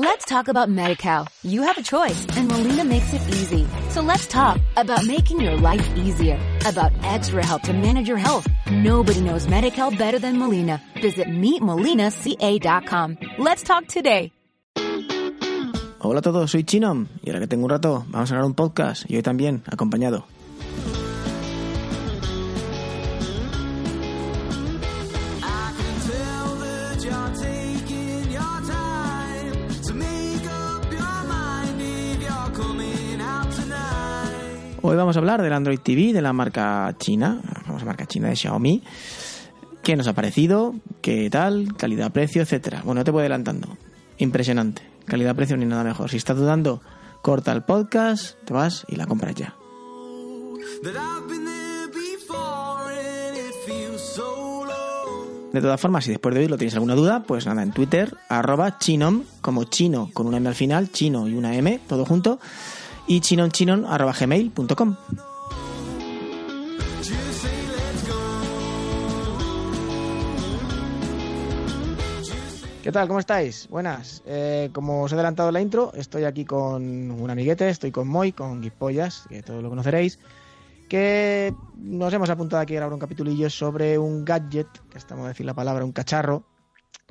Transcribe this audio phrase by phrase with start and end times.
[0.00, 1.26] Let's talk about MediCal.
[1.42, 3.66] You have a choice and Molina makes it easy.
[3.90, 8.46] So let's talk about making your life easier, about extra help to manage your health.
[8.70, 10.80] Nobody knows MediCal better than Molina.
[11.02, 13.18] Visit meetmolinaca.com.
[13.38, 14.30] Let's talk today.
[15.98, 18.54] Hola a todos, soy Chinom y ahora que tengo un rato vamos a grabar un
[18.54, 20.28] podcast y hoy también acompañado.
[34.80, 38.28] Hoy vamos a hablar del Android TV de la marca china, la famosa marca china
[38.28, 38.84] de Xiaomi.
[39.82, 40.74] ¿Qué nos ha parecido?
[41.02, 41.74] ¿Qué tal?
[41.76, 42.82] Calidad-precio, etcétera.
[42.84, 43.76] Bueno, te voy adelantando.
[44.18, 44.82] Impresionante.
[45.06, 46.10] Calidad-precio ni nada mejor.
[46.10, 46.80] Si estás dudando,
[47.22, 49.56] corta el podcast, te vas y la compras ya.
[55.52, 58.78] De todas formas, si después de oírlo tienes alguna duda, pues nada, en Twitter, arroba
[58.78, 62.38] chinom, como chino, con una M al final, chino y una M, todo junto,
[63.08, 64.96] y chinonchinon arroba gmail.com.
[72.82, 73.06] ¿Qué tal?
[73.06, 73.68] ¿Cómo estáis?
[73.68, 74.22] Buenas.
[74.24, 78.08] Eh, como os he adelantado en la intro, estoy aquí con un amiguete, estoy con
[78.08, 80.18] Moy, con Guipollas, que todos lo conoceréis,
[80.88, 85.28] que nos hemos apuntado aquí a grabar un capitulillo sobre un gadget, que estamos a
[85.28, 86.44] decir la palabra, un cacharro,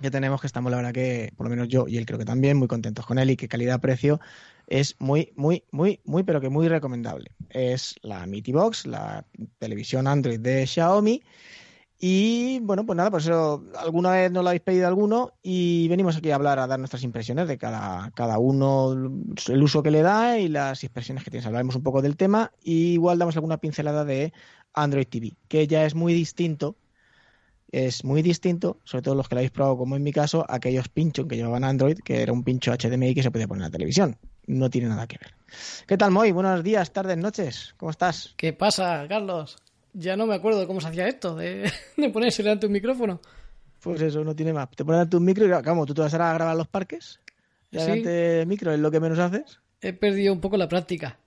[0.02, 2.25] que tenemos, que estamos la verdad que, por lo menos yo y él creo que
[2.25, 4.20] también, muy contentos con él y que calidad-precio
[4.68, 7.32] es muy, muy, muy, muy, pero que muy recomendable.
[7.50, 9.26] Es la MITI Box, la
[9.59, 11.24] televisión Android de Xiaomi.
[12.00, 16.16] Y bueno, pues nada, por eso alguna vez nos lo habéis pedido alguno y venimos
[16.16, 18.92] aquí a hablar, a dar nuestras impresiones de cada, cada uno,
[19.48, 21.48] el uso que le da y las impresiones que tienes.
[21.48, 24.31] Hablaremos un poco del tema y igual damos alguna pincelada de
[24.74, 26.76] Android TV, que ya es muy distinto,
[27.72, 30.90] es muy distinto, sobre todo los que lo habéis probado, como en mi caso, aquellos
[30.90, 33.72] pinchos que llevaban Android, que era un pincho HDMI que se podía poner en la
[33.72, 34.18] televisión.
[34.48, 35.34] No tiene nada que ver.
[35.88, 36.31] ¿Qué tal, Moy?
[36.31, 37.73] Buenos días, tardes, noches.
[37.78, 38.34] ¿Cómo estás?
[38.38, 39.58] ¿Qué pasa, Carlos?
[39.94, 43.22] Ya no me acuerdo de cómo se hacía esto, de, de ponerse delante un micrófono.
[43.81, 44.69] Pues eso, no tiene más.
[44.72, 45.85] Te pones delante un micro y, ¿cómo?
[45.85, 47.19] ¿Tú te vas a grabar los parques?
[47.72, 47.78] Sí.
[47.78, 49.59] Delante del micro es lo que menos haces.
[49.81, 51.18] He perdido un poco la práctica.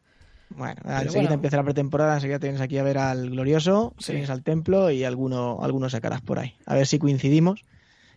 [0.51, 1.35] Bueno, Pero enseguida bueno.
[1.35, 4.13] empieza la pretemporada, enseguida tienes aquí a ver al glorioso, Sí.
[4.13, 6.57] tienes al templo y alguno, algunos sacarás por ahí.
[6.67, 7.63] A ver si coincidimos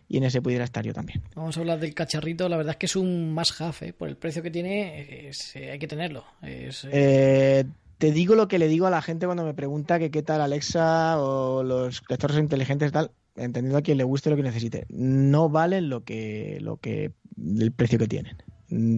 [0.08, 1.22] y en ese pudiera estar yo también.
[1.36, 2.48] Vamos a hablar del cacharrito.
[2.50, 3.94] La verdad es que es un más have, ¿eh?
[3.94, 6.24] Por el precio que tiene, es- eh, hay que tenerlo.
[6.42, 7.66] Es, eh, Eh,
[7.98, 10.42] te digo lo que le digo a la gente cuando me pregunta que qué tal
[10.42, 14.86] Alexa o los lectores inteligentes tal, entendiendo a quien le guste lo que necesite.
[14.90, 18.38] No valen lo que, lo que, el precio que tienen.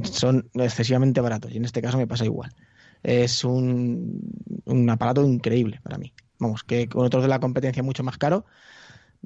[0.03, 2.51] Son excesivamente baratos y en este caso me pasa igual.
[3.03, 4.21] Es un,
[4.65, 6.13] un aparato increíble para mí.
[6.39, 8.45] Vamos, que con otros de la competencia mucho más caro.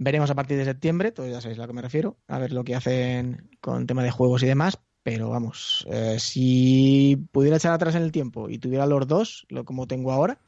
[0.01, 2.53] Veremos a partir de septiembre, todos ya sabéis a lo que me refiero, a ver
[2.53, 7.73] lo que hacen con tema de juegos y demás, pero vamos, eh, si pudiera echar
[7.73, 10.39] atrás en el tiempo y tuviera los dos, lo como tengo ahora,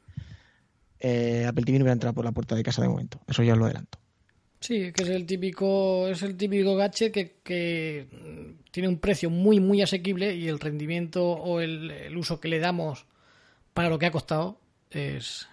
[1.00, 3.20] eh, Apple TV no hubiera entrado por la puerta de casa de momento.
[3.28, 3.98] Eso ya os lo adelanto.
[4.58, 8.08] Sí, que es el típico, es el típico gadget que, que
[8.70, 12.58] tiene un precio muy, muy asequible y el rendimiento o el, el uso que le
[12.58, 13.04] damos
[13.74, 14.58] para lo que ha costado
[14.90, 15.46] es,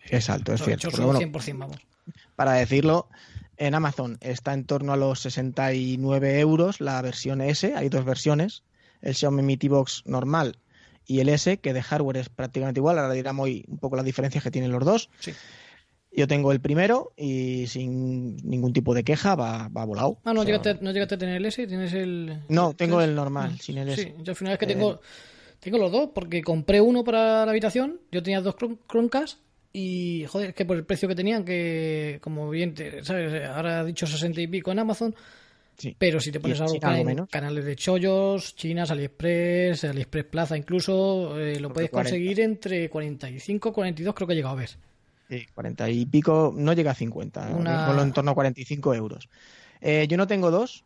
[0.00, 0.90] Es alto, es cierto.
[0.90, 1.85] Porque, bueno, 100%, vamos.
[2.36, 3.08] Para decirlo,
[3.56, 7.74] en Amazon está en torno a los 69 euros la versión S.
[7.74, 8.62] Hay dos versiones,
[9.02, 10.58] el Xiaomi Mi TV Box normal
[11.06, 12.98] y el S, que de hardware es prácticamente igual.
[12.98, 15.08] Ahora dirá muy un poco las diferencias que tienen los dos.
[15.20, 15.32] Sí.
[16.12, 20.18] Yo tengo el primero y sin ningún tipo de queja va, va volado.
[20.24, 22.42] Ah, no, O sea, llegaste, no llegaste a tener el S, tienes el...
[22.48, 24.02] No, tengo el normal, sin el S.
[24.02, 24.98] Sí, yo al final es que Eh, tengo,
[25.60, 29.38] tengo los dos, porque compré uno para la habitación, yo tenía dos Chrome- Chromecast
[29.78, 33.46] y, joder, es que por el precio que tenían, que como bien, te- ¿sabes?
[33.48, 35.14] Ahora ha dicho 60 y pico en Amazon,
[35.76, 35.94] Sí.
[35.98, 40.24] pero si te pones Y a buscar algo en canales de chollos, chinas, AliExpress, AliExpress
[40.24, 42.10] Plaza incluso, eh, lo puedes 40.
[42.10, 44.70] conseguir entre 45 42, creo que he llegado a ver.
[45.28, 49.28] Sí, 40 y pico, no llega a 50, Una- solo en torno a 45 euros.
[49.82, 50.84] Eh, yo no tengo dos,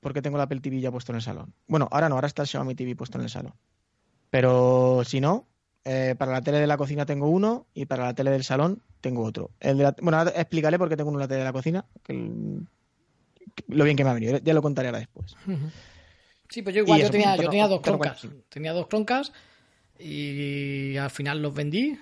[0.00, 1.52] porque tengo la Apple TV ya puesto en el salón.
[1.68, 3.54] Bueno, ahora no, ahora está el Xiaomi TV puesto en el salón.
[4.30, 5.46] Pero si no,
[5.84, 8.80] eh, para la tele de la cocina tengo uno y para la tele del salón
[9.00, 9.50] tengo otro.
[9.60, 11.52] El de la- bueno, ahora explicaré por qué tengo uno en la tele de la
[11.52, 12.66] cocina, que el-
[13.68, 15.36] lo bien que me ha venido, ya lo contaré ahora después.
[16.48, 18.20] Sí, pues yo igual, yo eso, tenía, yo tenía dos croncas.
[18.20, 18.44] 45.
[18.48, 19.32] Tenía dos croncas
[19.98, 21.98] y al final los vendí.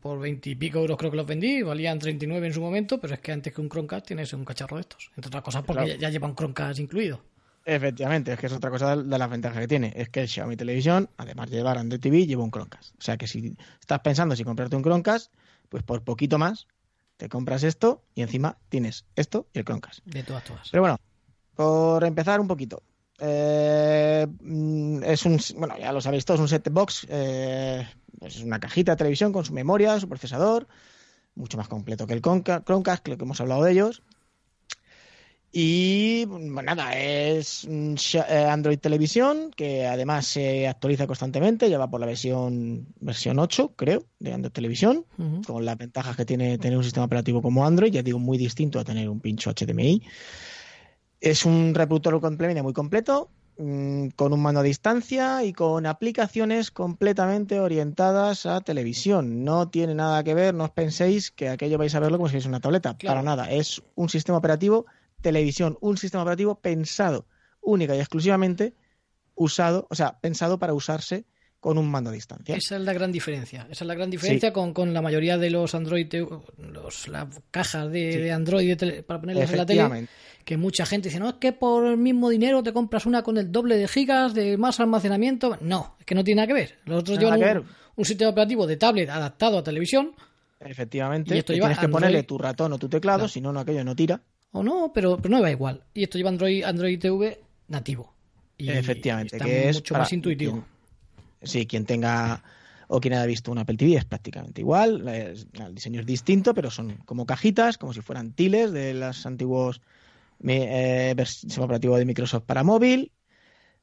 [0.00, 1.60] Por 20 y pico euros creo que los vendí.
[1.62, 4.76] Valían 39 en su momento, pero es que antes que un Chromecast tienes un cacharro
[4.76, 5.10] de estos.
[5.16, 5.94] Entre otras cosas porque Claro.
[6.00, 7.20] ya, ya lleva un Chromecast incluido.
[7.70, 9.92] Efectivamente, es que es otra cosa de las ventajas que tiene.
[9.94, 12.94] Es que el Xiaomi Televisión, además de llevar Android TV, lleva un Chromecast.
[12.98, 15.30] O sea que si estás pensando si comprarte un Chromecast,
[15.68, 16.66] pues por poquito más
[17.18, 20.02] te compras esto y encima tienes esto y el Chromecast.
[20.06, 20.70] De todas, todas.
[20.70, 20.96] Pero bueno,
[21.54, 22.82] por empezar un poquito.
[23.18, 24.26] eh,
[25.02, 27.86] es un, bueno, ya lo sabéis todos, un set box, eh,
[28.22, 30.68] es una cajita de televisión con su memoria, su procesador,
[31.34, 34.02] mucho más completo que el Chromecast, creo que hemos hablado de ellos.
[35.50, 42.00] Y bueno, nada, es eh, Android Televisión, que además se actualiza constantemente, ya va por
[42.00, 45.06] la versión, versión 8, creo, de Android Televisión,
[45.46, 48.78] con las ventajas que tiene tener un sistema operativo como Android, ya digo, muy distinto
[48.78, 50.02] a tener un pincho HDMI.
[51.20, 56.70] Es un reproductor complemento muy completo, mm, con un mando a distancia y con aplicaciones
[56.70, 59.44] completamente orientadas a televisión.
[59.44, 62.34] No tiene nada que ver, no os penséis que aquello vais a verlo como si
[62.34, 62.98] fuese una tableta.
[62.98, 63.50] Para nada.
[63.50, 64.86] Es un sistema operativo
[65.20, 67.26] televisión, un sistema operativo pensado
[67.60, 68.74] única y exclusivamente
[69.34, 71.24] usado, o sea, pensado para usarse
[71.60, 72.56] con un mando a distancia.
[72.56, 73.66] Esa es la gran diferencia.
[73.70, 76.06] Esa es la gran diferencia con, con, la mayoría de los Android,
[76.56, 80.08] los, las cajas de, Android para ponerlas en la tele,
[80.44, 83.38] que mucha gente dice, no, es que por el mismo dinero te compras una con
[83.38, 85.58] el doble de gigas, de más almacenamiento.
[85.60, 86.78] No, es que no tiene nada que ver.
[86.84, 87.66] Los otros llevan
[87.96, 90.12] un, sistema operativo de tablet adaptado a televisión.
[90.60, 93.96] Efectivamente, y esto tienes que ponerle tu ratón o tu teclado, si no, aquello no
[93.96, 94.20] tira
[94.52, 95.84] o no, pero, pero no va igual.
[95.94, 98.14] Y esto lleva Android, Android TV nativo.
[98.56, 100.64] Y Efectivamente, que es mucho más intuitivo.
[101.42, 102.42] sí, quien tenga
[102.88, 105.06] o quien haya visto un Apple TV es prácticamente igual.
[105.06, 109.80] el diseño es distinto, pero son como cajitas, como si fueran tiles de los antiguos
[110.46, 113.12] eh, sistema operativo de Microsoft para móvil.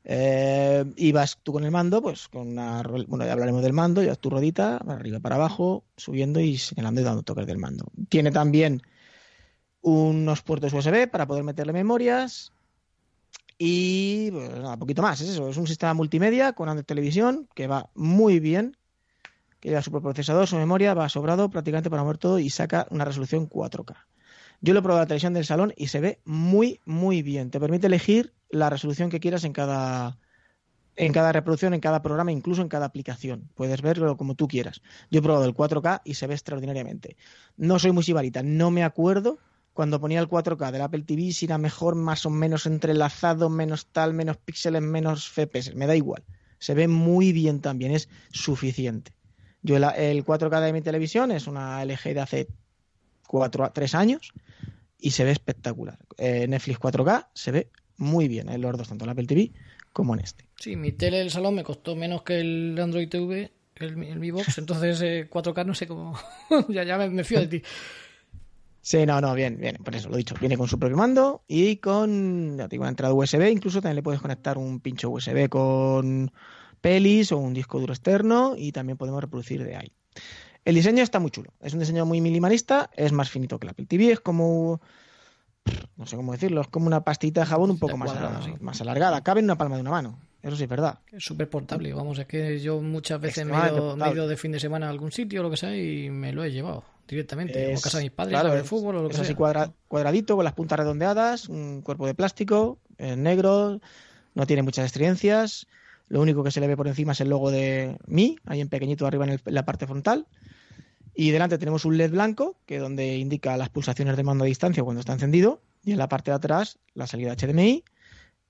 [0.08, 2.84] Eh, y vas tú con el mando, pues con una.
[2.84, 7.02] Bueno, ya hablaremos del mando, ya tu rodita, para arriba, para abajo, subiendo y señalando
[7.02, 7.86] y dando toques del mando.
[8.10, 8.82] Tiene también
[9.86, 12.52] unos puertos USB para poder meterle memorias
[13.60, 15.22] y pues, nada, poquito más.
[15.22, 18.76] Es eso, es un sistema multimedia con Android Televisión que va muy bien,
[19.60, 23.06] que lleva su procesador, su memoria, va sobrado prácticamente para mover todo y saca una
[23.06, 23.96] resolución 4K.
[24.60, 27.52] Yo lo he probado la televisión del salón y se ve muy, muy bien.
[27.52, 30.18] Te permite elegir la resolución que quieras en cada,
[30.96, 33.52] en cada reproducción, en cada programa, incluso en cada aplicación.
[33.54, 34.82] Puedes verlo como tú quieras.
[35.12, 37.18] Yo he probado el 4K y se ve extraordinariamente.
[37.56, 39.38] No soy muy sibarita, no me acuerdo
[39.76, 43.88] cuando ponía el 4K del Apple TV si era mejor, más o menos entrelazado, menos
[43.88, 45.76] tal, menos píxeles, menos FPS.
[45.76, 46.24] Me da igual.
[46.60, 49.12] Se ve muy bien también, es suficiente.
[49.62, 49.84] Yo el,
[50.24, 52.48] 4K de mi televisión es una LG de hace
[53.28, 54.32] 4 3 años
[54.98, 56.00] y se ve espectacular.
[56.18, 59.52] Eh, Netflix 4K se ve muy bien en los dos, tanto en Apple TV
[59.92, 60.48] como en este.
[60.58, 64.32] Sí, mi tele del salón me costó menos que el Android TV, el, el Mi
[64.32, 66.18] Box, entonces 4K eh, no sé cómo.
[66.70, 67.62] ya, ya me fío de ti.
[68.86, 70.36] Sí, no, no, bien, bien, por eso lo he dicho.
[70.40, 74.22] Viene con su propio mando y con ya una entrada USB, incluso también le puedes
[74.22, 76.32] conectar un pincho USB con
[76.82, 79.92] pelis o un disco duro externo y también podemos reproducir de ahí.
[80.64, 83.72] El diseño está muy chulo, es un diseño muy minimalista, es más finito que la
[83.72, 84.80] Apple TV, es como
[85.98, 88.14] no sé cómo decirlo, es como una pastita de jabón un poco más,
[88.62, 90.20] más alargada, cabe en una palma de una mano.
[90.44, 91.00] Eso sí es verdad.
[91.12, 94.60] Es súper portable, vamos, es que yo muchas veces me he, ido, de fin de
[94.60, 97.80] semana a algún sitio o lo que sea y me lo he llevado directamente, a
[97.80, 100.80] casa de mis padres, claro, fútbol o lo que es así cuadradito, con las puntas
[100.80, 103.80] redondeadas, un cuerpo de plástico, negro,
[104.34, 105.68] no tiene muchas estridencias,
[106.08, 108.70] lo único que se le ve por encima es el logo de Mi, ahí en
[108.70, 110.28] pequeñito arriba en, la parte frontal.
[111.16, 114.48] Y delante tenemos un LED blanco, que es donde indica las pulsaciones de mando a
[114.48, 115.62] distancia cuando está encendido.
[115.84, 117.84] Y en la parte de atrás, la salida HDMI,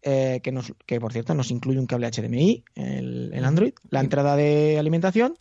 [0.02, 4.02] eh, que, nos, que por cierto nos incluye un cable HDMI, el, el Android, la
[4.02, 5.38] entrada de alimentación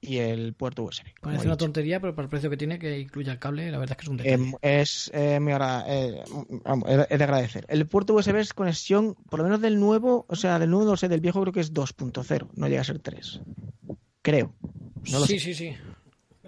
[0.00, 1.04] y el puerto USB.
[1.20, 3.92] Parece una tontería, pero para el precio que tiene, que incluya el cable, la verdad
[3.92, 4.34] es que es un detalle.
[4.34, 7.66] Em, es, eh, muy eh, es de agradecer.
[7.68, 10.96] El puerto USB es conexión, por lo menos del nuevo, o sea, del nuevo, no
[10.96, 13.40] sé, del viejo creo que es 2.0, no llega a ser 3.
[14.22, 14.54] Creo.
[15.04, 15.76] sí, sí, sí.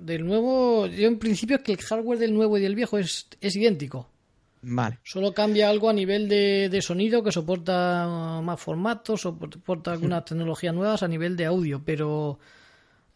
[0.00, 3.28] Del nuevo, yo en principio es que el hardware del nuevo y del viejo es,
[3.40, 4.08] es idéntico.
[4.62, 4.98] Vale.
[5.02, 10.74] Solo cambia algo a nivel de, de sonido, que soporta más formatos, soporta algunas tecnologías
[10.74, 12.38] nuevas a nivel de audio, pero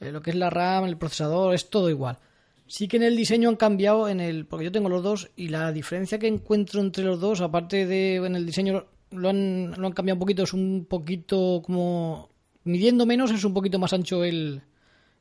[0.01, 2.19] eh, lo que es la RAM, el procesador, es todo igual.
[2.67, 5.49] Sí que en el diseño han cambiado en el, porque yo tengo los dos y
[5.49, 9.87] la diferencia que encuentro entre los dos, aparte de en el diseño lo han, lo
[9.87, 12.31] han cambiado un poquito, es un poquito como
[12.65, 14.63] midiendo menos, es un poquito más ancho el,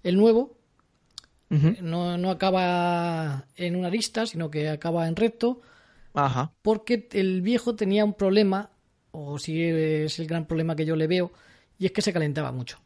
[0.04, 0.58] el nuevo.
[1.50, 5.62] no, no acaba en una arista, sino que acaba en recto.
[6.14, 6.52] Ajá.
[6.62, 8.72] Porque el viejo tenía un problema,
[9.12, 11.32] o sí es el gran problema que yo le veo,
[11.78, 12.80] y es que se calentaba mucho.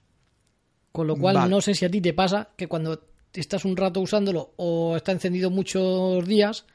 [0.92, 3.02] Con lo cual, no sé si a ti te pasa que cuando
[3.34, 6.66] estás un rato usándolo o está encendido muchos días,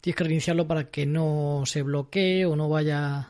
[0.00, 3.28] tienes que reiniciarlo para que no se bloquee o no vaya.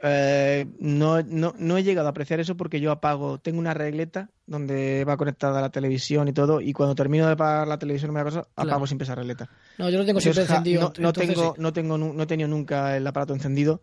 [0.00, 4.30] Eh, no, no, no, he llegado a apreciar eso porque yo apago, tengo una regleta
[4.46, 8.22] donde va conectada la televisión y todo, y cuando termino de apagar la televisión me
[8.22, 9.50] cosa, apago siempre esa regleta.
[9.76, 10.92] No, yo lo tengo siempre encendido.
[10.98, 13.82] No, tengo, no tengo, no he tenido nunca el aparato encendido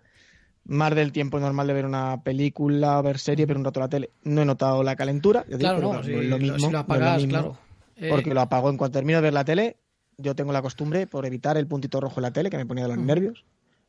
[0.66, 3.90] más del tiempo normal de ver una película o ver serie, pero un rato la
[3.90, 4.10] tele.
[4.24, 5.46] No he notado la calentura.
[5.48, 6.58] Yo digo, Claro, pero no, claro, si, no es lo mismo.
[6.58, 7.58] si lo no es apagas, mismo, claro.
[7.98, 9.78] Eh, Porque lo apago en cuanto termino de ver la tele.
[10.18, 12.88] Yo tengo la costumbre, por evitar el puntito rojo en la tele, que me ponía
[12.88, 13.44] de los nervios,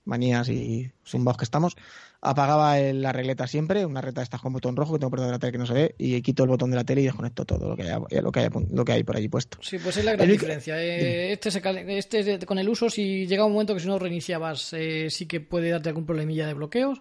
[0.07, 1.77] manías y zumbaos que estamos,
[2.23, 5.21] apagaba el- la regleta siempre, una regleta de estas con botón rojo que tengo por
[5.21, 7.05] de la tele que no se ve, y quito el botón de la tele y
[7.05, 9.59] desconecto todo lo que haya, lo que haya, lo que hay por allí puesto.
[9.61, 10.83] Sí, pues es la gran El diferencia.
[10.83, 13.99] Eh, este, se cal- este con el uso, si llega un momento que si no
[13.99, 17.01] reiniciabas, eh, sí que puede darte algún problemilla de bloqueos.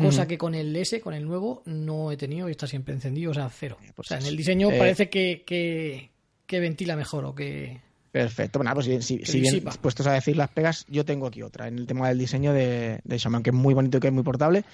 [0.00, 3.32] Cosa que con el S, con el nuevo, no he tenido y está siempre encendido,
[3.32, 3.78] o sea, cero.
[3.96, 6.10] O sea, en el diseño Eh, parece que, que,
[6.46, 7.80] que ventila mejor o que.
[8.10, 8.58] Perfecto.
[8.58, 11.42] Bueno, pues si, si- Que si bien puestos a decir las pegas, yo tengo aquí
[11.42, 14.08] otra, en el tema del diseño de, de Shaman, que es muy bonito y que
[14.08, 14.64] es muy portable.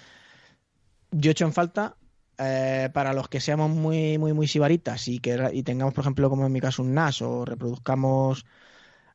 [1.10, 1.96] Yo he hecho en falta,
[2.38, 6.28] eh, para los que seamos muy, muy, muy sibaritas y que y tengamos, por ejemplo,
[6.30, 8.44] como en mi caso, un NAS o reproduzcamos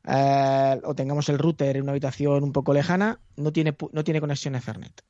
[0.04, 4.20] eh, o tengamos el router en una habitación un poco lejana, no tiene, no tiene
[4.20, 5.02] conexión Ethernet.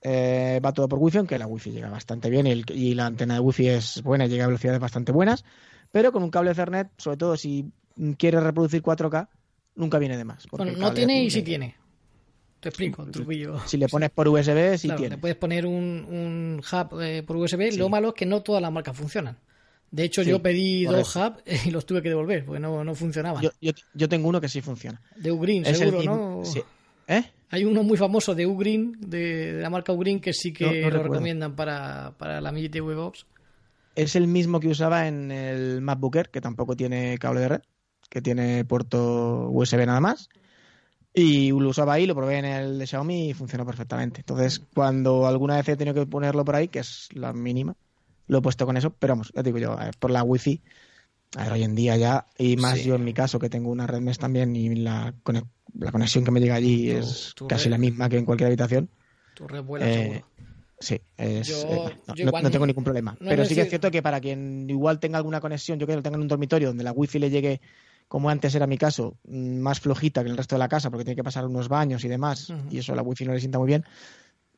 [0.00, 3.06] Eh, va todo por wifi, aunque la wifi llega bastante bien y, el- y la
[3.06, 5.44] antena de wifi es buena, llega a velocidades bastante buenas,
[5.90, 7.70] pero con un cable Ethernet, sobre todo si
[8.16, 9.28] quieres reproducir 4K,
[9.76, 10.46] nunca viene de más.
[10.50, 11.74] Bueno, no tiene y sí tiene.
[12.60, 13.60] Te explico, el truquillo.
[13.66, 15.14] Si le pones por USB, sí Claro, tiene.
[15.16, 15.74] le puedes poner un,
[16.08, 17.76] un hub eh, por USB.
[17.76, 19.38] Lo malo es que no todas las marcas funcionan.
[19.90, 23.42] De hecho, yo pedí dos hubs y los tuve que devolver porque no, no funcionaban.
[23.42, 25.00] Yo, yo, yo tengo uno que sí funciona.
[25.16, 26.44] de Ugreen, Es seguro, ¿no?
[26.44, 26.60] sí.
[27.06, 27.22] ¿Eh?
[27.50, 30.70] Hay uno muy famoso de Ugreen, de, de la marca Ugreen, que sí que No-
[30.72, 31.12] no lo recuerdo.
[31.14, 33.24] recomiendan para, para la MIT de WebOps.
[33.94, 37.60] Es el mismo que usaba en el MacBook Air, que tampoco tiene cable de red,
[38.08, 40.28] que tiene puerto USB nada más.
[41.14, 44.20] Y lo usaba ahí, lo probé en el de Xiaomi y funcionó perfectamente.
[44.20, 47.74] Entonces, cuando alguna vez he tenido que ponerlo por ahí, que es la mínima,
[48.28, 48.90] lo he puesto con eso.
[48.90, 50.62] Pero vamos, ya te digo yo, eh, por la wifi,
[51.36, 52.84] a ver, hoy en día ya, y más Sí.
[52.84, 55.14] yo en mi caso, que tengo una red mesh también y la,
[55.74, 57.70] la conexión que me llega allí Tu- es tu casi red.
[57.72, 58.88] la misma que en cualquier habitación.
[59.34, 60.28] Tu red vuela Eh, seguro.
[60.80, 63.16] Sí, es, Yo- eh, no, yo no- igual no no- tengo ningún problema.
[63.20, 65.96] no Pero sí que es cierto que para quien igual tenga alguna conexión, yo que
[65.96, 67.60] lo tenga en un dormitorio donde la wifi le llegue,
[68.08, 71.04] como antes era mi caso, mm, más flojita que el resto de la casa porque
[71.04, 73.58] tiene que pasar unos baños y demás, y eso a la wifi no le sienta
[73.58, 73.84] muy bien,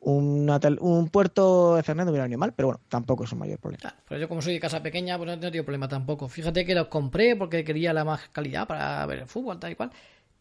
[0.02, 3.80] una un puerto Ethernet no hubiera venido mal, pero bueno, tampoco es un mayor problema.
[3.83, 6.26] Claro, pero yo como soy de casa pequeña, pues no he tenido problema tampoco.
[6.28, 9.75] Fíjate que los compré porque quería la más calidad para ver el fútbol, tal y
[9.75, 9.90] cual.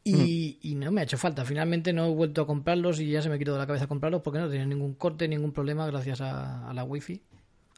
[0.02, 0.68] Y, Mm.
[0.68, 1.44] y no me ha hecho falta.
[1.44, 4.22] Finalmente no he vuelto a comprarlos y ya se me quitó de la cabeza comprarlos
[4.22, 7.22] porque no tenía ningún corte, ningún problema gracias a, a la wifi.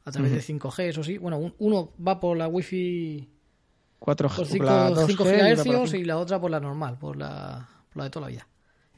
[0.06, 1.18] A través de 5G, eso sí.
[1.18, 3.28] Bueno, un- uno va por la wifi
[4.02, 5.10] 4 por G, 5, la 2G,
[5.48, 5.98] y otra por la GHz 5.
[5.98, 8.48] y la otra por la normal, por la, por la de toda la vida.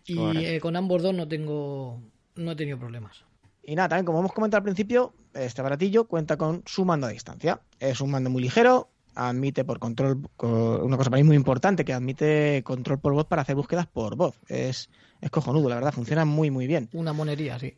[0.05, 2.01] Y eh, con ambos dos no tengo
[2.35, 3.23] no he tenido problemas.
[3.63, 7.11] Y nada, también como hemos comentado al principio, este baratillo cuenta con su mando a
[7.11, 7.61] distancia.
[7.79, 11.85] Es un mando muy ligero, admite por control, co- una cosa para mí muy importante,
[11.85, 14.39] que admite control por voz para hacer búsquedas por voz.
[14.47, 14.89] Es,
[15.21, 16.89] es cojonudo, la verdad, funciona muy muy bien.
[16.93, 17.73] Una monería, sí.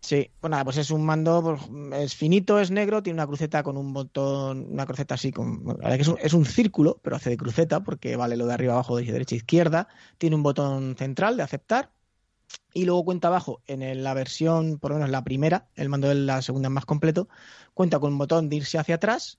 [0.00, 3.62] Sí, pues nada, pues es un mando, pues, es finito, es negro, tiene una cruceta
[3.62, 7.30] con un botón, una cruceta así, con, la verdad que es un, círculo, pero hace
[7.30, 9.88] de cruceta, porque vale lo de arriba, abajo, de derecha, izquierda.
[10.16, 11.92] Tiene un botón central de aceptar,
[12.72, 16.14] y luego cuenta abajo, en la versión, por lo menos la primera, el mando de
[16.14, 17.28] la segunda es más completo,
[17.74, 19.38] cuenta con un botón de irse hacia atrás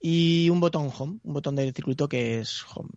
[0.00, 2.90] y un botón home, un botón del circuito que es home.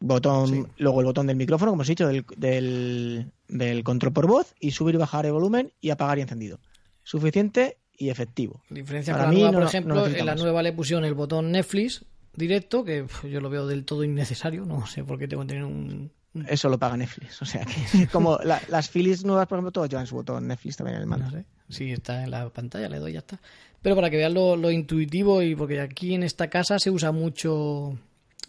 [0.00, 0.62] Botón, Sí.
[0.78, 4.54] luego el botón del micrófono, como os he dicho, del, del, del control por voz
[4.60, 6.58] y subir y bajar el volumen y apagar y encendido.
[7.02, 8.62] Suficiente y efectivo.
[8.70, 12.04] Diferencia Para mí nueva, no- por ejemplo, en la nueva le pusieron el botón Netflix
[12.34, 15.64] directo, que yo lo veo del todo innecesario, no sé por qué tengo que tener
[15.64, 16.10] un...
[16.48, 17.40] Eso lo paga Netflix.
[17.42, 20.76] O sea, que como la- las Philips nuevas, por ejemplo, todos llevan su botón Netflix
[20.76, 21.26] también en el mando.
[21.26, 23.40] No sé, si está en la pantalla, le doy y ya está.
[23.80, 27.12] Pero para que vean lo, lo intuitivo y porque aquí en esta casa se usa
[27.12, 27.96] mucho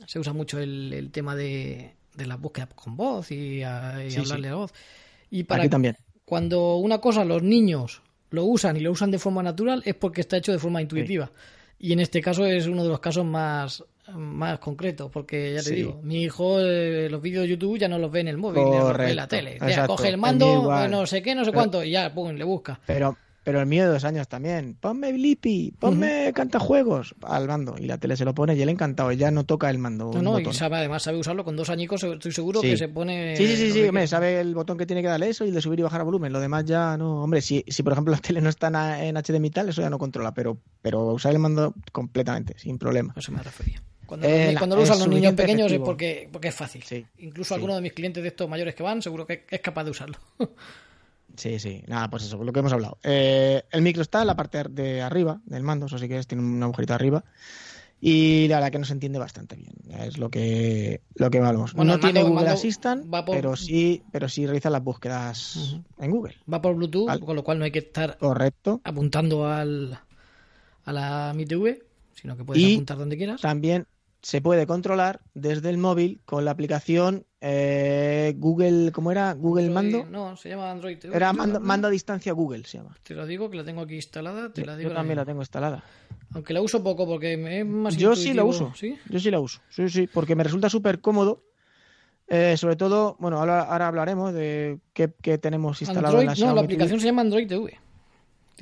[0.07, 4.11] se usa mucho el, el tema de, de la búsqueda con voz y, a- y
[4.11, 4.51] Sí, hablarle sí.
[4.51, 4.73] a voz.
[5.31, 5.97] Y para Aquí también.
[6.25, 10.21] cuando una cosa los niños lo usan y lo usan de forma natural es porque
[10.21, 11.31] está hecho de forma intuitiva.
[11.77, 13.83] Y en este caso es uno de los casos más,
[14.13, 15.75] más concretos, porque ya te Sí.
[15.75, 18.63] digo, mi hijo eh, los vídeos de YouTube ya no los ve en el móvil,
[18.63, 19.57] ni los ve en la tele.
[19.67, 22.31] Ya, coge el mando, eh, no sé qué, no sé Pero- cuánto, y ya, pum,
[22.31, 22.79] le busca.
[22.85, 24.75] Pero, pero el mío de dos años también.
[24.77, 27.75] Ponme Blippi, ponme cantajuegos al mando.
[27.77, 29.11] Y la tele se lo pone y él encantado.
[29.11, 30.11] Ya no toca el mando.
[30.13, 32.71] No, no, y sabe, además sabe usarlo con dos añicos, estoy seguro Sí.
[32.71, 33.37] que se pone...
[33.37, 34.07] Sí, sí, sí, sí, que hombre, quiere.
[34.07, 36.33] sabe el botón que tiene que darle eso y el de subir y bajar volumen.
[36.33, 37.21] Lo demás ya no.
[37.23, 38.67] Hombre, si, si por ejemplo la tele no está
[39.05, 43.13] en HDMI tal, eso ya no controla, pero, pero usar el mando completamente, sin problema.
[43.15, 43.81] Eso me refería.
[44.07, 45.83] Cuando, Eh, la- cuando lo usan los niños pequeños efectivo.
[45.83, 46.83] es porque, porque es fácil.
[46.83, 47.53] Sí, Incluso sí.
[47.55, 50.17] alguno de mis clientes de estos mayores que van, seguro que es capaz de usarlo.
[51.37, 52.97] Sí, sí, nada, pues eso, lo que hemos hablado.
[53.03, 56.27] Eh, el micro está en la parte de arriba del mando, eso sí que es,
[56.27, 57.23] tiene un agujerito arriba.
[58.01, 59.73] Y la verdad que nos entiende bastante bien.
[59.99, 61.73] Es lo que lo que valemos.
[61.73, 66.11] Bueno, no tiene mando- Google Assistant, por- pero sí, pero sí realiza las búsquedas en
[66.11, 66.35] Google.
[66.51, 67.25] Va por Bluetooth, Vale.
[67.25, 68.81] con lo cual no hay que estar Correcto.
[68.83, 69.97] apuntando al,
[70.83, 73.41] a la Mi TV, sino que puedes Y apuntar donde quieras.
[73.41, 73.87] También
[74.21, 79.33] se puede controlar desde el móvil con la aplicación eh, Google, ¿cómo era?
[79.33, 80.03] Google Mando.
[80.09, 81.15] No, se llama Android TV.
[81.15, 82.95] Era mando, a distancia Google, se llama.
[83.03, 84.51] Te lo digo, que la tengo aquí instalada.
[84.51, 85.83] Te Yo, la digo yo ahora también la tengo instalada.
[86.33, 88.73] Aunque la uso poco porque me es más Yo sí la uso.
[88.75, 88.97] ¿Sí?
[89.09, 89.61] Yo sí la uso.
[89.69, 91.43] Sí, sí, porque me resulta súper cómodo.
[92.27, 96.31] Eh, sobre todo, bueno, ahora, ahora hablaremos de qué, qué tenemos instalado en Android, la
[96.31, 96.65] no, Xiaomi la TV.
[96.65, 97.79] aplicación se llama Android TV.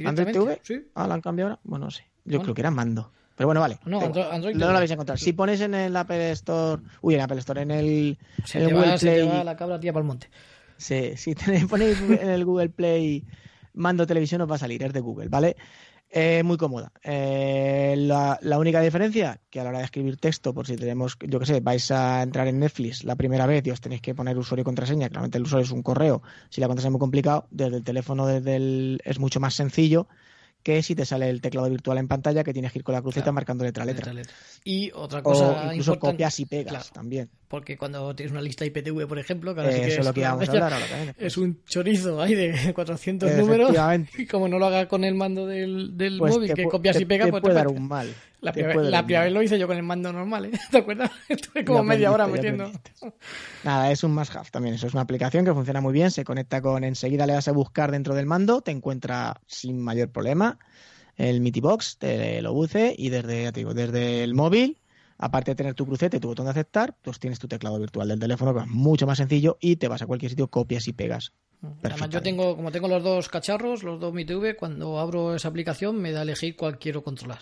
[0.06, 0.32] ¿Android.
[0.34, 0.60] TV?
[0.62, 0.82] Sí.
[0.96, 1.62] Ah, ¿la han cambiado ahora?
[1.64, 2.04] Bueno, no sé.
[2.26, 2.44] Yo Bueno.
[2.44, 3.12] creo que era mando.
[3.36, 3.80] Pero bueno, vale.
[3.86, 4.74] No, Android- no TV.
[4.74, 5.18] la vais a encontrar.
[5.20, 8.70] Si pones en el Apple Store, uy, en Apple Store, en el, Se, en el
[8.70, 10.30] te Google va, se te Play, va la cabra tía para el monte.
[10.78, 13.24] Sí, si tenéis, ponéis en el Google Play
[13.74, 15.56] mando televisión os va a salir, es de Google, ¿vale?
[16.16, 16.92] Eh, muy cómoda.
[17.02, 21.18] Eh, la, la única diferencia que a la hora de escribir texto, por si tenemos,
[21.28, 24.14] yo que sé, vais a entrar en Netflix la primera vez y os tenéis que
[24.14, 26.22] poner usuario y contraseña, claramente el usuario es un correo,
[26.52, 30.08] si la contraseña es muy complicado, desde el teléfono desde el, es mucho más sencillo
[30.64, 33.02] que si te sale el teclado virtual en pantalla que tienes que ir con la
[33.02, 33.34] cruceta Claro.
[33.34, 34.14] marcando letra a letra.
[34.64, 35.44] Y otra O cosa
[35.74, 37.30] incluso importante, copias y pegas claro, también.
[37.50, 40.08] porque cuando tienes una lista IPTV, por ejemplo, que ahora sí Eh, que eso es
[40.08, 41.16] lo que íbamos a hablar ahora también.
[41.20, 43.76] es un chorizo ahí de 400 números
[44.18, 47.04] y como no lo haga con el mando del, del Pues móvil, que copias te-
[47.04, 47.80] y pegas, te pues puede te dar pasa.
[47.80, 48.14] un mal.
[48.44, 50.52] La primera, vez lo hice yo con el mando normal, ¿eh?
[50.72, 51.10] ¿te acuerdas?
[51.30, 52.72] Estuve como media hora metiendo.
[53.64, 54.76] Nada, es un must have también.
[54.76, 56.12] Eso es una aplicación que funciona muy bien.
[56.12, 60.10] Se conecta con enseguida le das a buscar dentro del mando, te encuentra sin mayor
[60.10, 60.60] problema
[61.18, 64.80] el Mitibox, te lo buce y desde, ya te digo, desde el móvil,
[65.18, 68.20] aparte de tener tu crucete, tu botón de aceptar, pues tienes tu teclado virtual del
[68.20, 71.34] teléfono, que es mucho más sencillo y te vas a cualquier sitio, copias y pegas.
[71.82, 75.48] Además, yo tengo, como tengo los dos cacharros, los dos Mi TV, cuando abro esa
[75.48, 77.40] aplicación me da a elegir cuál quiero controlar.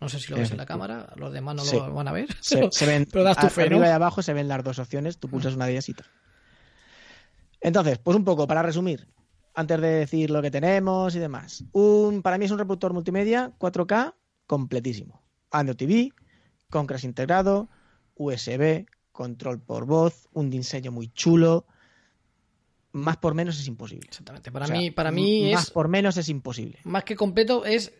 [0.00, 1.76] No sé si lo ves en la cámara, los demás no Sí.
[1.76, 2.26] lo van a ver.
[2.40, 5.18] Se, pero, se ven pero das tu arriba y abajo se ven las dos opciones,
[5.18, 6.06] tú pulsas una de ellas y tal.
[7.60, 9.06] Entonces, pues un poco para resumir,
[9.54, 11.64] antes de decir lo que tenemos y demás.
[11.72, 14.14] Un, para mí es un reproductor multimedia 4K
[14.46, 15.22] completísimo.
[15.50, 16.12] Android TV,
[16.70, 17.68] con crash integrado,
[18.14, 21.66] USB, control por voz, un diseño muy chulo.
[22.92, 24.06] Más por menos es imposible.
[24.08, 24.50] Exactamente.
[24.50, 26.78] Para O sea, mí, para mí más es por menos es imposible.
[26.84, 27.92] más que completo, es,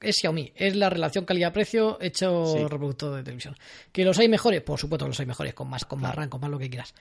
[0.00, 0.52] es Xiaomi.
[0.54, 2.62] Es la relación calidad-precio hecho Sí.
[2.62, 3.56] reproductor de televisión.
[3.92, 6.40] Que los hay mejores, por supuesto los hay mejores, con más, con más RAM, con
[6.40, 6.94] más lo que quieras.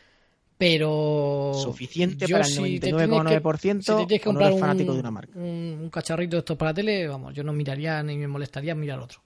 [0.58, 1.52] Pero.
[1.54, 4.58] Suficiente yo para el si te tienes que- 99,9% si te tienes que no comprar
[4.60, 5.38] fanático un, de una marca.
[5.38, 9.00] Un, un cacharrito de estos para tele, vamos, yo no miraría ni me molestaría mirar
[9.00, 9.22] otro.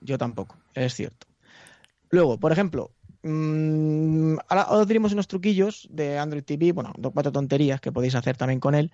[0.00, 1.26] Yo tampoco, es cierto.
[2.08, 7.30] Luego, por ejemplo, mm, ahora os diremos unos truquillos de Android TV, bueno, dos cuatro
[7.30, 8.90] tonterías que podéis hacer también con él,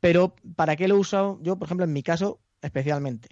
[0.00, 1.38] pero ¿para qué lo he usado?
[1.42, 3.28] Yo, por ejemplo, en mi caso, especialmente.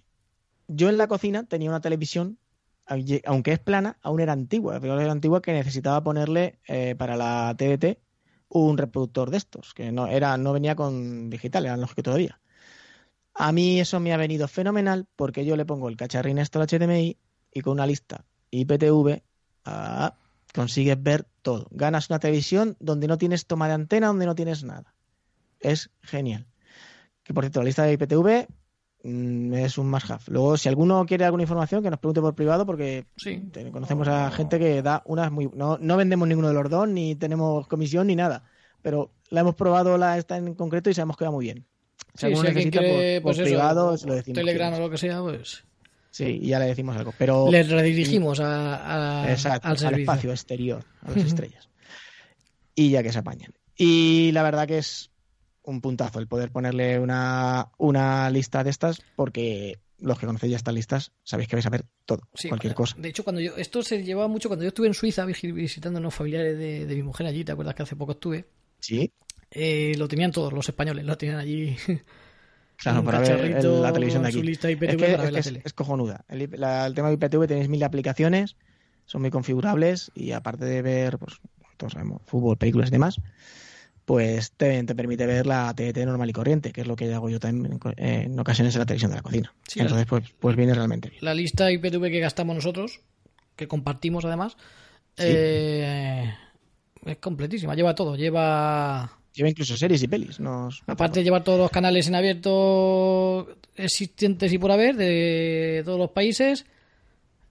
[0.69, 2.39] Yo en la cocina tenía una televisión,
[3.25, 7.99] aunque es plana, aún era antigua, era antigua que necesitaba ponerle eh, para la TDT
[8.51, 12.41] un reproductor de estos, que no, era, no venía con digital, era lógico todavía.
[13.35, 16.67] A mí eso me ha venido fenomenal porque yo le pongo el cacharrín esto al
[16.67, 17.19] HDMI
[17.53, 19.23] y con una lista IPTV
[19.65, 20.17] ah,
[20.55, 21.69] consigues ver todo.
[21.71, 24.95] Ganas una televisión donde no tienes toma de antena, donde no tienes nada.
[25.61, 26.47] Es genial.
[27.23, 28.49] Que por cierto, la lista de IPTV
[29.03, 30.23] es un must have.
[30.27, 33.43] Luego, si alguno quiere alguna información, que nos pregunte por privado porque Sí.
[33.73, 35.49] conocemos a gente que da unas muy...
[35.55, 38.45] No, no vendemos ninguno de los dos, ni tenemos comisión, ni nada.
[38.83, 41.65] Pero la hemos probado la esta en concreto y sabemos que va muy bien.
[42.15, 44.35] Si Sí, alguno si alguien necesita, quiere, por, pues por eso, privado, se lo decimos.
[44.39, 45.65] Telegram o lo que sea, pues
[46.11, 47.13] Sí, y ya le decimos algo.
[47.19, 51.69] Pero les redirigimos a, a- exacto, al al, espacio exterior, a las estrellas.
[52.75, 53.53] Y ya que se apañen.
[53.77, 55.11] Y la verdad que es
[55.69, 60.57] un puntazo el poder ponerle una, una lista de estas, porque los que conocéis ya
[60.57, 62.97] estas listas sabéis que vais a ver todo, Sí, cualquier cosa.
[62.99, 65.99] De hecho, cuando yo esto se llevaba mucho cuando yo estuve en Suiza visi- visitando
[66.01, 68.47] unos familiares de, de mi mujer allí, ¿te acuerdas que hace poco estuve?
[68.81, 69.13] Sí,
[69.51, 71.77] Eh, lo tenían todos los españoles, lo tenían allí.
[72.77, 74.47] claro, para ver la televisión de su aquí.
[74.47, 75.63] lista IPTV Es que, para es, ver que la es- tele.
[75.65, 76.25] es cojonuda.
[76.29, 78.57] El, IP la- el tema de IPTV tenéis mil aplicaciones,
[79.05, 81.41] son muy configurables y aparte de ver, pues,
[81.77, 83.21] todos sabemos, fútbol, películas y demás,
[84.09, 87.29] pues te, te permite ver la TDT normal y corriente, que es lo que hago
[87.29, 89.55] yo también en, ocasiones en la televisión de la cocina.
[89.69, 91.23] Sí, Entonces, pues, pues viene realmente bien.
[91.23, 93.01] La lista IPTV que gastamos nosotros,
[93.55, 94.57] que compartimos además,
[95.19, 95.25] Sí.
[95.27, 96.33] eh,
[97.05, 97.75] es completísima.
[97.75, 98.17] Lleva todo.
[98.17, 99.13] Lleva.
[99.35, 100.41] Lleva incluso series y pelis.
[100.41, 100.83] Nos...
[100.87, 106.11] Aparte de llevar todos los canales en abierto existentes y por haber de todos los
[106.13, 106.65] países,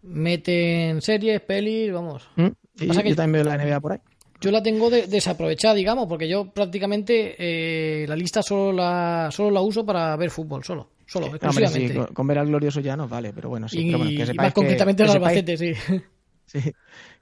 [0.02, 2.28] meten series, pelis, vamos.
[2.36, 2.48] ¿Mm?
[2.80, 4.00] Y Pasa que- yo también veo la NBA por ahí.
[4.40, 9.50] Yo la tengo de- desaprovechada, digamos, porque yo prácticamente eh, la lista solo la, solo
[9.52, 10.90] la uso para ver fútbol, solo.
[11.08, 11.94] solo, Hombre, exclusivamente.
[11.94, 13.80] sí, con, con ver al glorioso ya nos vale, pero bueno, sí.
[13.80, 15.74] y, pero bueno, que y sepáis más que- concretamente que el sepáis- Albacete, sí.
[16.50, 16.60] Sí.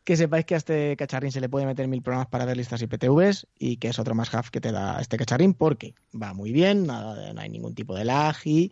[0.03, 2.79] Que sepáis que a este cacharrín se le puede meter mil programas para ver listas
[2.83, 6.51] IPTVs y que es otro más have que te da este cacharrín porque va muy
[6.51, 8.71] bien, nada no hay ningún tipo de lag y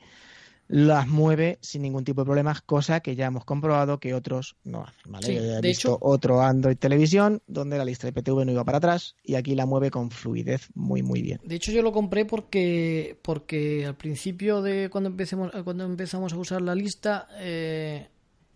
[0.75, 4.83] las mueve sin ningún tipo de problemas, cosa que ya hemos comprobado que otros no
[4.83, 5.11] hacen.
[5.11, 5.27] ¿vale?
[5.27, 8.51] Sí, Yo ya he de visto hecho- otro Android Televisión donde la lista IPTV no
[8.51, 11.39] iba para atrás y aquí la mueve con fluidez muy muy bien.
[11.43, 16.37] De hecho, yo lo compré porque porque al principio de cuando empecemos cuando empezamos a
[16.37, 18.07] usar la lista eh,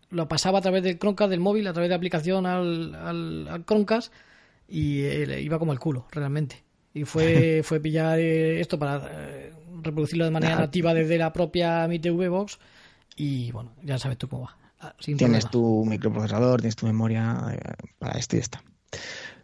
[0.10, 3.64] lo pasaba a través del Chromecast del móvil, a través de aplicación al, al, al
[3.66, 4.12] Chromecast
[4.68, 6.64] y eh, iba como el culo, realmente.
[6.96, 9.52] Y fue, fue pillar eh, esto para eh,
[9.88, 12.60] reproducirlo de manera nativa desde la propia Mi TV Box
[13.16, 14.58] y bueno, ya sabes tú cómo va.
[14.80, 15.52] Ah, Sin Tienes problema.
[15.84, 17.60] tu microprocesador, tienes tu memoria eh,
[17.98, 18.64] para esto y está.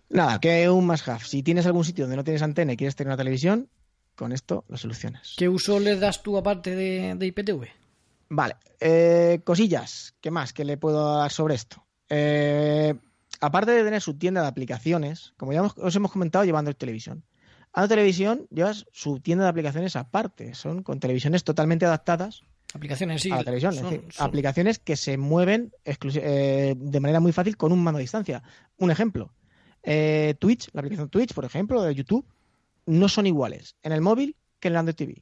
[0.10, 1.24] Nada, que un más have.
[1.26, 3.68] Si tienes algún sitio donde no tienes antena y quieres tener una televisión,
[4.16, 5.34] con esto lo solucionas.
[5.38, 7.66] ¿Qué uso le das tú aparte de, de IPTV?
[8.30, 10.14] Vale, eh, cosillas.
[10.22, 11.84] ¿Qué más que le puedo dar sobre esto?
[12.10, 12.94] Eh,
[13.42, 17.24] aparte de tener su tienda de aplicaciones, como ya os hemos comentado, llevando el televisión.
[17.74, 20.54] Android Televisión llevas su tienda de aplicaciones aparte.
[20.54, 22.42] Son con televisiones totalmente adaptadas
[22.76, 23.30] Aplicaciones sí.
[23.32, 23.74] a la televisión.
[23.76, 27.98] es decir, son- aplicaciones que se mueven eh, de manera muy fácil con un mando
[27.98, 28.42] a distancia.
[28.78, 29.32] Un ejemplo,
[29.84, 32.26] eh, Twitch, la aplicación Twitch, por ejemplo, de YouTube,
[32.88, 35.22] no son iguales en el móvil que en el Android TV.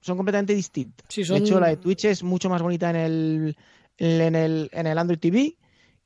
[0.00, 1.06] Son completamente distintas.
[1.08, 3.56] Sí, son- De hecho, la de Twitch es mucho más bonita en el,
[3.96, 5.56] en el, en el Android TV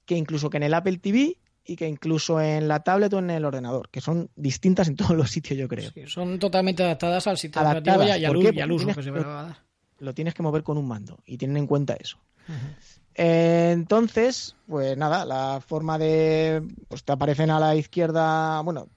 [0.07, 3.31] que incluso que en el Apple TV y que incluso en la tablet o en
[3.31, 5.91] el ordenador, que son distintas en todos los sitios, yo creo.
[5.93, 9.03] Sí, son totalmente adaptadas al sistema Adaptadas, operativo y, al, y al uso tienes que
[9.03, 9.57] se que- va a dar.
[9.99, 12.19] Lo tienes que mover con un mando y tienen en cuenta eso.
[13.15, 16.63] Eh, entonces, pues nada, la forma de.
[16.89, 18.89] Pues te aparecen a la izquierda, bueno,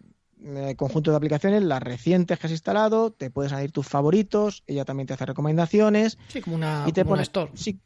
[0.43, 4.85] eh, conjunto de aplicaciones, las recientes que has instalado, te puedes añadir tus favoritos, ella
[4.85, 6.17] también te hace recomendaciones.
[6.27, 7.51] Sí, como una, y te como una pone, store.
[7.55, 7.79] Sí,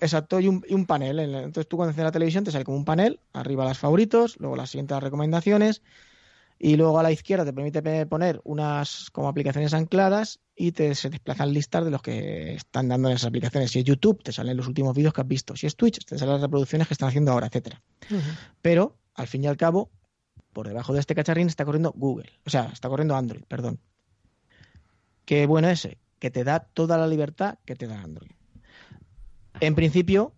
[0.00, 1.18] exacto, y un, y un panel.
[1.20, 3.78] En el- Entonces tú cuando enciendes la televisión te sale como un panel, arriba las
[3.78, 5.82] favoritos, luego las siguientes las recomendaciones,
[6.58, 10.94] y luego a la izquierda te permite pe- poner unas como aplicaciones ancladas y te
[10.94, 13.70] se desplazan listas de los que están dando en esas aplicaciones.
[13.72, 15.54] Si es YouTube, te salen los últimos vídeos que has visto.
[15.54, 17.82] Si es Twitch, te salen las reproducciones que están haciendo ahora, etcétera.
[18.62, 19.90] Pero, al fin y al cabo,
[20.56, 22.30] por debajo de este cacharrín está corriendo Google.
[22.46, 23.78] O sea, está corriendo Android, perdón.
[25.26, 28.30] Qué bueno ese, que te da toda la libertad que te da Android.
[29.60, 30.32] En principio,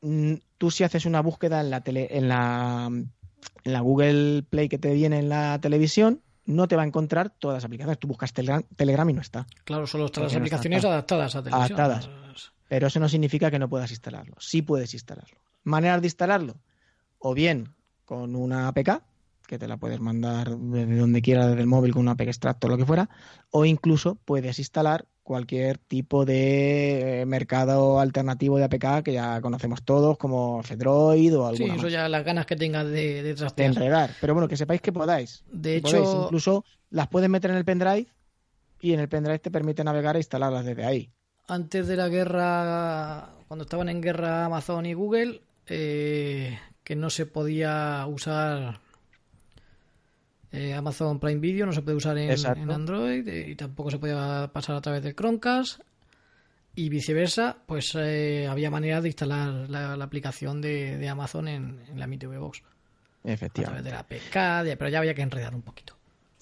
[0.00, 4.68] mm, tú si haces una búsqueda en la, tele, en la, en la Google Play
[4.68, 8.00] que te viene en la televisión, no te va a encontrar todas las aplicaciones.
[8.00, 9.46] Tú buscas Telegram, Telegram y no está.
[9.62, 11.80] Claro, solo están las está- aplicaciones adaptadas a televisión.
[11.80, 12.10] Adaptadas.
[12.66, 14.34] Pero eso no significa que no puedas instalarlo.
[14.40, 15.38] Sí puedes instalarlo.
[15.62, 16.56] Maneras de instalarlo.
[17.20, 19.02] O bien con una APK,
[19.46, 22.66] que te la puedes mandar desde donde quieras, desde el móvil con una APK extracto
[22.66, 23.08] o lo que fuera.
[23.50, 29.82] O incluso puedes instalar cualquier tipo de eh, mercado alternativo de APK que ya conocemos
[29.84, 31.92] todos, como Fedroid o Sí, alguna eso más.
[31.92, 34.10] ya las ganas que tengas de, de De enredar.
[34.20, 35.44] Pero bueno, que sepáis que podáis.
[35.52, 36.02] De que podéis.
[36.08, 38.06] hecho, Incluso las puedes meter en el pendrive
[38.80, 41.10] y en el pendrive te permite navegar e instalarlas desde ahí.
[41.46, 47.26] antes de la guerra, cuando estaban en guerra Amazon y Google, eh, que no se
[47.26, 48.80] podía usar
[50.52, 52.30] eh, Amazon Prime Video, no se puede usar en,
[52.70, 55.80] Android eh, y tampoco se podía pasar a través del Chromecast
[56.74, 61.80] y viceversa, pues eh, había manera de instalar la, la aplicación de, de Amazon en,
[61.88, 62.62] en la Mi TV Box a
[63.22, 63.82] través Efectivamente.
[63.84, 65.96] de la PK, de- pero ya había que enredar un poquito.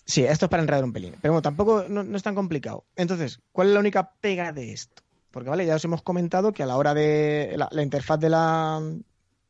[0.04, 1.14] Sí, esto es para enredar un pelín.
[1.20, 2.84] Pero bueno, tampoco no, no es tan complicado.
[2.96, 5.02] Entonces, ¿cuál es la única pega de esto?
[5.30, 8.30] Porque, vale, ya os hemos comentado que a la hora de la, la interfaz de
[8.30, 8.80] la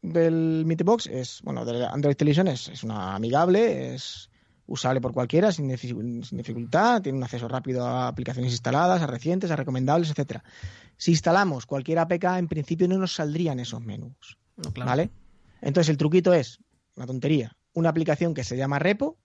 [0.03, 4.30] del Meetbox es, bueno, de Android Television es, es una amigable, es
[4.71, 9.07] usable por cualquiera sin, dificu- sin dificultad, tiene un acceso rápido a aplicaciones instaladas, a
[9.07, 10.43] recientes, a recomendables, etcétera.
[10.97, 14.39] Si instalamos cualquier APK, en principio no nos saldrían esos menús.
[14.57, 14.89] No, claro.
[14.91, 15.11] ¿Vale?
[15.61, 16.61] Entonces el truquito es,
[16.97, 19.19] una tontería, una aplicación que se llama Repo,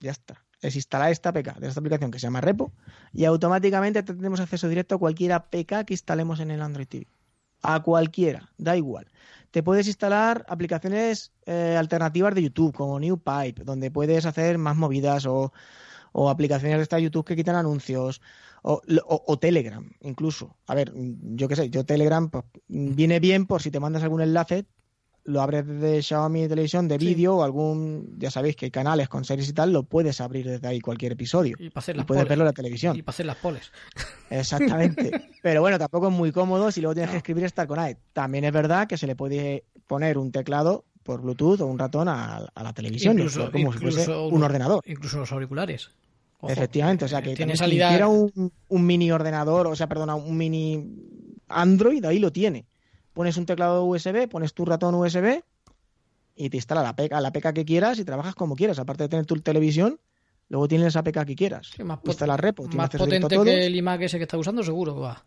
[0.00, 0.44] ya está.
[0.60, 2.72] Es instalar esta APK de esta aplicación que se llama Repo
[3.12, 7.06] y automáticamente tendremos acceso directo a cualquier APK que instalemos en el Android TV.
[7.62, 9.10] A cualquiera, da igual.
[9.50, 15.26] Te puedes instalar aplicaciones eh, alternativas de YouTube, como NewPipe, donde puedes hacer más movidas
[15.26, 15.52] o,
[16.12, 18.20] o aplicaciones de esta YouTube que quitan anuncios,
[18.62, 20.56] o, o- o Telegram, incluso.
[20.66, 24.20] A ver, yo qué sé, yo Telegram pues, viene bien por si te mandas algún
[24.22, 24.66] enlace,
[25.28, 27.06] lo abres desde Xiaomi Televisión de Sí.
[27.06, 30.46] vídeo o algún, ya sabéis que hay canales con series y tal, lo puedes abrir
[30.48, 31.56] desde ahí cualquier episodio.
[31.58, 32.28] Y para hacer Y las puedes poles.
[32.30, 32.96] verlo en la televisión.
[32.96, 33.70] Y para hacer las poles.
[34.30, 35.10] Exactamente.
[35.42, 37.96] Pero bueno, tampoco es muy cómodo si luego tienes que escribir Star con AE.
[38.12, 42.08] También es verdad que se le puede poner un teclado por Bluetooth o un ratón
[42.08, 44.82] a, a la televisión, Incluso- como si fuese incluso un ordenador.
[44.86, 45.90] Incluso los auriculares.
[46.40, 47.96] Ojo, Efectivamente, o sea que tiene salida.
[47.96, 50.84] si un, un mini ordenador, o sea, perdona, un mini
[51.48, 52.66] Android, ahí lo tiene.
[53.18, 55.42] Pones un teclado USB, pones tu ratón USB
[56.36, 58.78] y te instala la APK, la APK que quieras y trabajas como quieras.
[58.78, 59.98] Aparte de tener tu televisión,
[60.48, 61.66] luego tienes la APK que quieras.
[61.74, 63.44] Sí, más Instala repo, más a potente todos.
[63.44, 65.24] que el iMac ese que está usando, seguro va.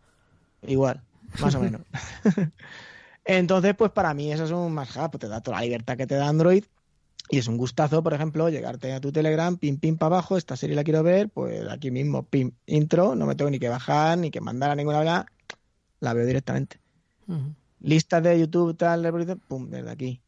[0.65, 1.01] Igual,
[1.41, 1.81] más o menos.
[3.25, 6.07] Entonces, pues para mí eso es un más hub, te da toda la libertad que
[6.07, 6.63] te da Android
[7.29, 10.55] y es un gustazo, por ejemplo, llegarte a tu Telegram, pim, pim, para abajo, esta
[10.55, 14.17] serie la quiero ver, pues aquí mismo, pim, intro, no me tengo ni que bajar,
[14.17, 15.25] ni que mandar a ninguna bla,
[15.99, 16.79] la veo directamente.
[17.81, 19.03] Listas de YouTube, tal,
[19.47, 20.21] pum, desde aquí.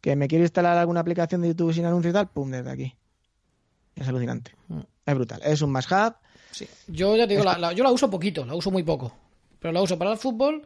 [0.00, 2.94] Que me quiero instalar alguna aplicación de YouTube sin anuncios y tal, pum, desde aquí.
[3.94, 4.52] Es alucinante.
[4.68, 4.80] Mm.
[5.06, 5.40] Es brutal.
[5.44, 6.14] Es un más hub.
[6.50, 6.66] Sí.
[6.88, 9.14] Yo ya te digo, la, la- yo la uso poquito, la uso muy poco.
[9.58, 10.62] Pero la uso para el fútbol,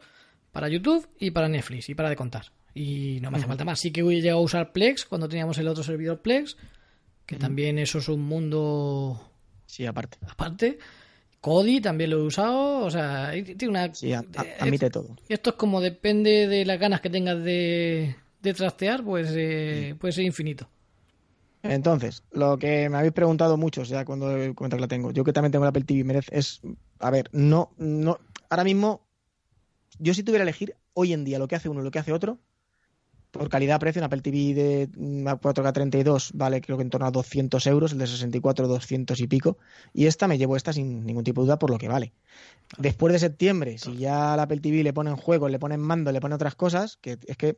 [0.51, 2.45] para YouTube y para Netflix y para de contar.
[2.73, 3.79] Y no me hace falta más.
[3.79, 6.57] Sí que he llegado a usar Plex cuando teníamos el otro servidor Plex,
[7.25, 9.31] que también eso es un mundo
[9.65, 10.17] Sí, aparte.
[10.27, 10.79] aparte.
[11.41, 13.93] Kodi también lo he usado, o sea, tiene una...
[13.93, 15.17] Sí, a- a- admite todo.
[15.27, 20.11] Esto es como depende de las ganas que tengas de, de trastear, pues eh, puede
[20.13, 20.69] ser infinito.
[21.63, 25.23] Entonces, lo que me habéis preguntado muchos ya cuando he comentado que la tengo, yo
[25.23, 26.61] que también tengo la Apple TV, merece, es,
[26.99, 28.17] a ver, no, no,
[28.49, 29.01] ahora mismo,
[29.99, 31.99] yo si tuviera que elegir hoy en día lo que hace uno y lo que
[31.99, 32.39] hace otro,
[33.31, 37.11] por calidad-precio, una Apple TV de mm, 4K 32 vale creo que en torno a
[37.11, 39.57] 200 euros, el de 64 200 y pico,
[39.93, 42.13] y esta me llevo esta sin ningún tipo de duda por lo que vale.
[42.77, 46.11] Después de septiembre, si ya a la Apple TV le ponen juegos, le ponen mando,
[46.11, 47.57] le ponen otras cosas, que es que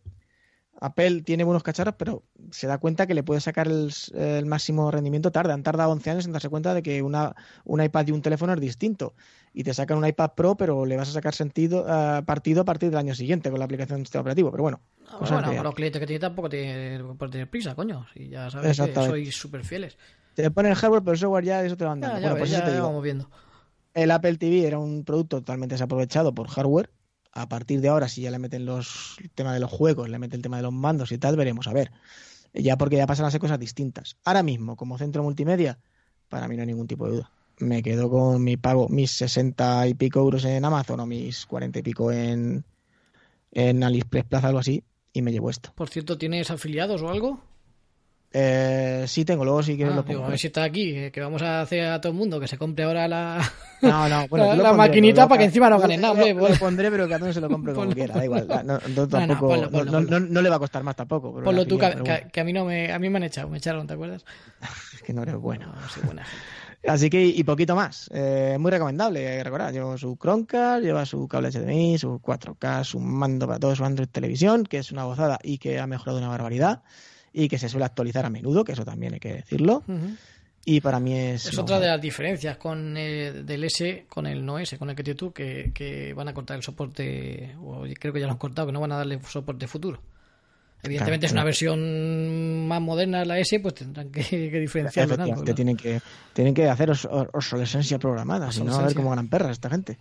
[0.81, 4.91] Apple tiene buenos cacharros, pero se da cuenta que le puede sacar el, el máximo
[4.91, 5.53] rendimiento tarde.
[5.53, 8.53] Han tardado 11 años en darse cuenta de que una, un iPad y un teléfono
[8.53, 9.13] es distinto.
[9.53, 12.65] Y te sacan un iPad Pro, pero le vas a sacar sentido eh, partido a
[12.65, 14.51] partir del año siguiente con la aplicación del sistema operativo.
[14.51, 18.05] Pero bueno, Ah, bueno, que- los clientes que tiene tampoco tiene por tener prisa, coño.
[18.13, 19.97] Si ya sabes que sois súper fieles.
[20.33, 22.19] te ponen el hardware, pero el software ya eso te lo han Ya, dado.
[22.19, 22.88] ya, Bueno, ves, pues eso ya te digo.
[22.88, 23.29] vamos viendo.
[23.93, 26.89] El Apple TV era un producto totalmente desaprovechado por hardware.
[27.34, 30.19] A partir de ahora, si ya le meten los el tema de los juegos, le
[30.19, 31.91] meten el tema de los mandos y tal, veremos a ver.
[32.54, 34.17] Ya porque ya pasan a ser cosas distintas.
[34.24, 35.80] Ahora mismo, como centro multimedia,
[36.30, 37.32] para mí no hay ningún tipo de duda.
[37.58, 41.80] Me quedo con mi pago, mis 60 y pico euros en Amazon o mis 40
[41.80, 42.63] y pico en,
[43.52, 45.72] en AliExpress Plaza, algo así, y me llevo esto.
[45.76, 47.41] Por cierto, ¿tienes afiliados o algo?
[48.36, 50.26] Eh, sí tengo, luego sí que Ah, lo digo, pongo.
[50.26, 52.48] a ver si está aquí, eh, que vamos a hacer a todo el mundo que
[52.48, 53.39] se compre ahora la...
[53.82, 56.56] No, no, bueno, La- pondré, maquinita para que encima no yo ganes nada, lo- Lo,
[56.56, 58.48] pondré, pero que cada uno se lo compre como quiera, da igual.
[58.48, 60.19] No, no, no, no, tampoco, ponlo, ponlo, no- ponlo.
[60.19, 61.32] no- no le va a costar más tampoco.
[61.32, 63.86] pero Ponlo tú, que, a mí no me, a mí me han echado, me echaron,
[63.86, 64.26] ¿te acuerdas?
[64.96, 65.67] es que no eres bueno.
[65.67, 66.43] No, soy buena gente.
[66.86, 68.10] Así que, y poquito más.
[68.13, 69.72] Eh, muy recomendable, recordad.
[69.72, 74.10] Lleva su Chromecast, lleva su cable HDMI, su 4K, su mando para todo su Android
[74.10, 76.82] Televisión, que es una gozada y que ha mejorado una barbaridad.
[77.34, 79.84] Y que se suele actualizar a menudo, que eso también hay que decirlo.
[80.65, 81.48] Y para mí es.
[81.48, 84.96] Es otra de las diferencias con eh, del S con el no S, con el
[84.96, 88.32] que tienes tú, que, que van a cortar el soporte, o creo que ya lo
[88.34, 90.00] han cortado, que no van a darle soporte futuro.
[90.86, 91.46] Evidentemente Claro, es una claro.
[91.80, 95.15] versión más moderna la S, pues tendrán que, que diferenciarlo
[95.56, 96.02] tienen que,
[96.34, 99.69] tienen que hacer os- os- obsolescencia programada, si no, a ver cómo ganan perras esta
[99.69, 99.98] gente.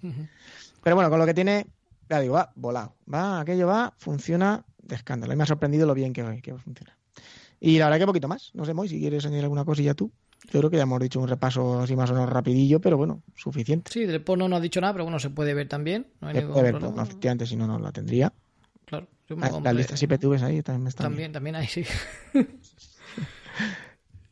[0.83, 1.67] Pero bueno, con lo que tiene,
[2.11, 2.95] ya digo, va volado.
[3.13, 5.33] Va, aquello va, funciona de escándalo.
[5.33, 6.97] Y me ha sorprendido lo bien que, que funciona.
[7.65, 8.51] Y la verdad que poquito más.
[8.55, 10.11] No sé, Moy, si quieres añadir alguna cosilla tú.
[10.51, 13.23] Yo creo que ya hemos dicho un repaso así más o menos rapidillo, pero bueno,
[13.37, 13.93] suficiente.
[13.93, 16.09] Sí, del porno no has dicho nada, pero bueno, se puede ver también.
[16.21, 17.05] No hay Se ningún puede ver problema.
[17.05, 18.33] efectivamente, si no, no la tendría.
[18.87, 21.11] Claro, yo me La, compré- la lista IPTVs ahí también está bien.
[21.13, 21.85] También, también hay, sí.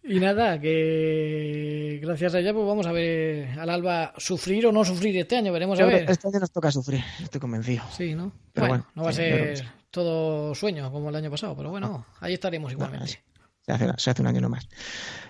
[0.02, 4.84] y nada, que gracias a ella pues vamos a ver al Alba sufrir o no
[4.84, 6.10] sufrir este año, veremos a Yo ver.
[6.10, 7.84] Este año nos toca sufrir, estoy convencido.
[7.96, 8.32] Sí, ¿no?
[8.52, 9.64] Pero bueno, bueno, no va a sí, ser sí.
[9.90, 13.22] Todo sueño como el año pasado, pero bueno, ahí estaremos igualmente.
[13.66, 14.68] Se hace, se hace un año nomás.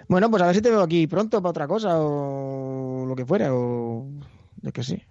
[0.08, 3.26] Bueno, pues a ver si te veo aquí pronto para otra cosa o lo que
[3.26, 4.08] fuera, o
[4.62, 5.06] yo qué sé.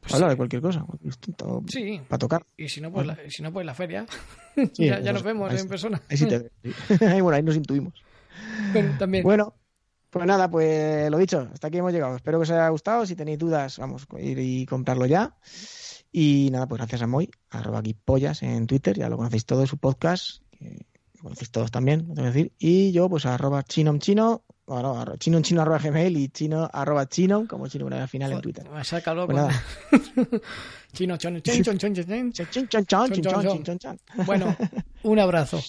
[0.00, 0.30] Pues Habla sí.
[0.30, 2.46] de cualquier cosa, distinto, Sí, para tocar.
[2.56, 4.06] y si no, pues la, si no, pues la feria.
[4.72, 5.68] Sí, ya, nos sí, vemos ahí en sí.
[5.68, 6.00] persona.
[6.08, 6.50] Ahí sí te veo.
[6.62, 6.72] sí.
[7.04, 7.92] Ahí, bueno, ahí nos intuimos.
[8.72, 9.22] Bueno, también.
[9.24, 9.52] Bueno,
[10.08, 12.16] pues nada, pues lo dicho, hasta aquí hemos llegado.
[12.16, 13.04] Espero que os haya gustado.
[13.04, 15.34] Si tenéis dudas, vamos a ir y comprarlo ya.
[16.18, 19.66] Y nada, pues gracias a Moy, arroba aquí pollas en Twitter, ya lo conocéis todo,
[19.66, 22.52] su podcast, que lo conocéis todos también, lo tengo que decir.
[22.58, 27.68] Y yo, pues arroba chinomchino, bueno, arro- chinomchino arroba gmail y chino arroba chinom, como
[27.68, 28.64] chino una vez final en Twitter.
[28.64, 28.72] Loco.
[29.26, 29.62] Pues nada.
[30.94, 34.00] Chino, chon, chon, chon, chon, chon, chon, Chon, chon, chon.
[34.24, 34.56] Bueno,
[35.02, 35.60] un abrazo.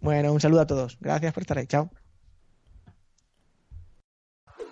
[0.00, 0.98] Bueno, un saludo a todos.
[1.00, 1.66] Gracias por estar ahí.
[1.68, 1.88] Chao.